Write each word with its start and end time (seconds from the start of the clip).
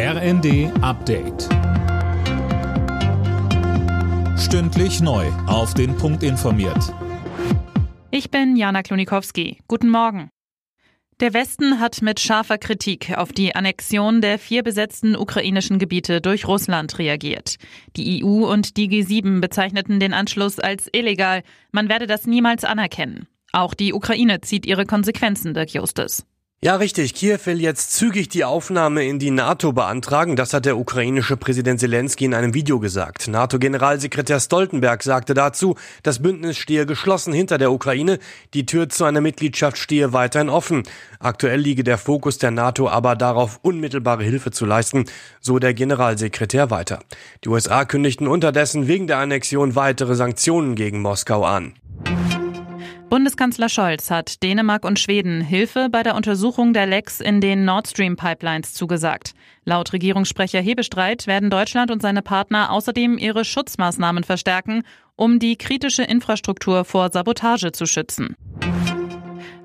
RND 0.00 0.70
Update. 0.80 1.48
Stündlich 4.38 5.00
neu. 5.00 5.26
Auf 5.48 5.74
den 5.74 5.96
Punkt 5.96 6.22
informiert. 6.22 6.94
Ich 8.12 8.30
bin 8.30 8.54
Jana 8.54 8.84
Klonikowski. 8.84 9.58
Guten 9.66 9.88
Morgen. 9.88 10.30
Der 11.18 11.34
Westen 11.34 11.80
hat 11.80 12.00
mit 12.00 12.20
scharfer 12.20 12.58
Kritik 12.58 13.18
auf 13.18 13.32
die 13.32 13.56
Annexion 13.56 14.20
der 14.20 14.38
vier 14.38 14.62
besetzten 14.62 15.16
ukrainischen 15.16 15.80
Gebiete 15.80 16.20
durch 16.20 16.46
Russland 16.46 17.00
reagiert. 17.00 17.56
Die 17.96 18.24
EU 18.24 18.48
und 18.48 18.76
die 18.76 18.88
G7 18.88 19.40
bezeichneten 19.40 19.98
den 19.98 20.14
Anschluss 20.14 20.60
als 20.60 20.88
illegal. 20.92 21.42
Man 21.72 21.88
werde 21.88 22.06
das 22.06 22.24
niemals 22.24 22.62
anerkennen. 22.62 23.26
Auch 23.50 23.74
die 23.74 23.92
Ukraine 23.92 24.42
zieht 24.42 24.64
ihre 24.64 24.86
Konsequenzen, 24.86 25.54
Dirk 25.54 25.70
Justus. 25.70 26.24
Ja, 26.60 26.74
richtig. 26.74 27.14
Kiew 27.14 27.38
will 27.44 27.60
jetzt 27.60 27.92
zügig 27.92 28.30
die 28.30 28.44
Aufnahme 28.44 29.04
in 29.04 29.20
die 29.20 29.30
NATO 29.30 29.72
beantragen. 29.72 30.34
Das 30.34 30.52
hat 30.52 30.64
der 30.64 30.76
ukrainische 30.76 31.36
Präsident 31.36 31.78
Zelensky 31.78 32.24
in 32.24 32.34
einem 32.34 32.52
Video 32.52 32.80
gesagt. 32.80 33.28
NATO-Generalsekretär 33.28 34.40
Stoltenberg 34.40 35.04
sagte 35.04 35.34
dazu, 35.34 35.76
das 36.02 36.20
Bündnis 36.20 36.56
stehe 36.56 36.84
geschlossen 36.84 37.32
hinter 37.32 37.58
der 37.58 37.70
Ukraine. 37.70 38.18
Die 38.54 38.66
Tür 38.66 38.88
zu 38.88 39.04
einer 39.04 39.20
Mitgliedschaft 39.20 39.78
stehe 39.78 40.12
weiterhin 40.12 40.48
offen. 40.48 40.82
Aktuell 41.20 41.60
liege 41.60 41.84
der 41.84 41.96
Fokus 41.96 42.38
der 42.38 42.50
NATO 42.50 42.88
aber 42.88 43.14
darauf, 43.14 43.60
unmittelbare 43.62 44.24
Hilfe 44.24 44.50
zu 44.50 44.66
leisten, 44.66 45.04
so 45.40 45.60
der 45.60 45.74
Generalsekretär 45.74 46.72
weiter. 46.72 46.98
Die 47.44 47.50
USA 47.50 47.84
kündigten 47.84 48.26
unterdessen 48.26 48.88
wegen 48.88 49.06
der 49.06 49.18
Annexion 49.18 49.76
weitere 49.76 50.16
Sanktionen 50.16 50.74
gegen 50.74 51.02
Moskau 51.02 51.44
an. 51.44 51.74
Bundeskanzler 53.08 53.70
Scholz 53.70 54.10
hat 54.10 54.42
Dänemark 54.42 54.84
und 54.84 54.98
Schweden 54.98 55.40
Hilfe 55.40 55.88
bei 55.90 56.02
der 56.02 56.14
Untersuchung 56.14 56.74
der 56.74 56.86
Lecks 56.86 57.20
in 57.20 57.40
den 57.40 57.64
Nord 57.64 57.88
Stream 57.88 58.16
Pipelines 58.16 58.74
zugesagt. 58.74 59.32
Laut 59.64 59.94
Regierungssprecher 59.94 60.60
Hebestreit 60.60 61.26
werden 61.26 61.48
Deutschland 61.48 61.90
und 61.90 62.02
seine 62.02 62.20
Partner 62.20 62.70
außerdem 62.70 63.16
ihre 63.16 63.46
Schutzmaßnahmen 63.46 64.24
verstärken, 64.24 64.82
um 65.16 65.38
die 65.38 65.56
kritische 65.56 66.02
Infrastruktur 66.02 66.84
vor 66.84 67.10
Sabotage 67.10 67.72
zu 67.72 67.86
schützen. 67.86 68.36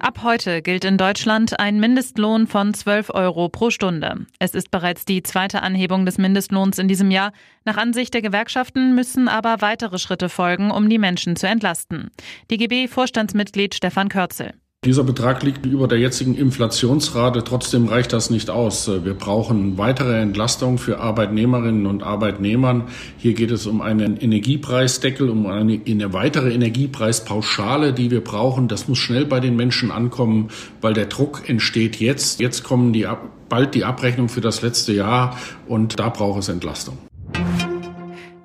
Ab 0.04 0.22
heute 0.22 0.62
gilt 0.62 0.84
in 0.84 0.98
Deutschland 0.98 1.62
ein 1.62 1.80
Mindestlohn 1.80 2.46
von 2.46 2.73
12 2.73 3.12
Euro 3.12 3.48
pro 3.48 3.70
Stunde. 3.70 4.26
Es 4.38 4.54
ist 4.54 4.70
bereits 4.70 5.06
die 5.06 5.23
zweite 5.23 5.62
Anhebung 5.62 6.06
des 6.06 6.18
Mindestlohns 6.18 6.78
in 6.78 6.90
diesem 6.90 7.10
Jahr. 7.10 7.32
Nach 7.64 7.78
Ansicht 7.78 8.14
der 8.14 8.22
Gewerkschaften 8.22 8.95
müssen 8.95 9.30
aber 9.30 9.62
weitere 9.62 10.00
Schritte 10.00 10.28
folgen, 10.28 10.72
um 10.72 10.90
die 10.90 11.00
Menschen 11.00 11.38
zu 11.38 11.48
entlasten. 11.48 12.12
DGB-Vorstandsmitglied 12.52 13.76
Stefan 13.76 14.10
Körzel. 14.10 14.54
Dieser 14.86 15.06
Betrag 15.06 15.44
liegt 15.44 15.66
über 15.66 15.88
der 15.88 15.98
jetzigen 15.98 16.36
Inflationsrate. 16.36 17.45
Trotzdem 17.45 17.88
reicht 17.88 18.12
das 18.12 18.30
nicht 18.30 18.50
aus. 18.50 18.89
Wir 18.89 19.14
brauchen 19.14 19.78
weitere 19.78 20.20
Entlastung 20.20 20.78
für 20.78 21.00
Arbeitnehmerinnen 21.00 21.86
und 21.86 22.03
Arbeitnehmern. 22.03 22.89
Hier 23.17 23.34
geht 23.34 23.52
es 23.52 23.66
um 23.66 23.80
einen 23.80 24.17
Energiepreisdeckel, 24.17 25.30
um 25.30 25.45
eine, 25.45 25.80
eine 25.88 26.11
weitere 26.11 26.54
Energiepreispauschale, 26.54 27.94
die 27.94 28.11
wir 28.11 28.22
brauchen. 28.22 28.67
Das 28.67 28.89
muss 28.89 28.98
schnell 28.98 29.26
bei 29.26 29.39
den 29.39 29.56
Menschen 29.56 29.89
ankommen, 29.89 30.50
weil 30.81 30.94
der 30.94 31.06
Druck 31.06 31.48
entsteht 31.48 32.02
jetzt. 32.02 32.42
Jetzt 32.42 32.66
kommen 32.66 32.92
die, 32.92 33.08
bald 33.48 33.76
die 33.76 33.86
Abrechnung 33.86 34.28
für 34.28 34.42
das 34.42 34.61
letzte 34.61 34.92
Jahr 34.92 35.38
und 35.66 35.98
da 35.98 36.09
braucht 36.09 36.39
es 36.39 36.50
Entlastung. 36.50 36.98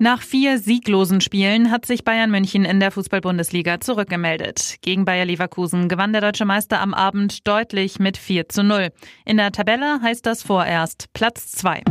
Nach 0.01 0.21
vier 0.21 0.59
sieglosen 0.59 1.19
Spielen 1.19 1.71
hat 1.71 1.85
sich 1.85 2.05
Bayern 2.05 2.31
München 2.31 2.63
in 2.63 2.79
der 2.79 2.89
Fußball-Bundesliga 2.89 3.81
zurückgemeldet. 3.81 4.77
Gegen 4.81 5.03
Bayer 5.03 5.25
Leverkusen 5.25 5.89
gewann 5.89 6.13
der 6.13 6.21
deutsche 6.21 6.45
Meister 6.45 6.79
am 6.79 6.93
Abend 6.93 7.45
deutlich 7.45 7.99
mit 7.99 8.15
4 8.15 8.47
zu 8.47 8.63
0. 8.63 8.91
In 9.25 9.35
der 9.35 9.51
Tabelle 9.51 9.99
heißt 10.01 10.25
das 10.25 10.41
vorerst 10.41 11.11
Platz 11.11 11.51
2. 11.51 11.83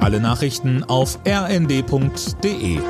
Alle 0.00 0.18
Nachrichten 0.18 0.82
auf 0.82 1.20
rnd.de 1.24 2.80